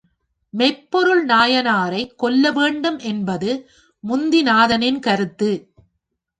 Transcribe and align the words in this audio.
மெய்ப்பொருள் 0.53 1.25
நாயனாரை 1.25 2.15
கொல்ல 2.15 2.51
வேண்டும் 2.51 2.99
என்பது 2.99 3.51
முத்திநாதனின் 4.03 4.99
கருத்து. 4.99 5.51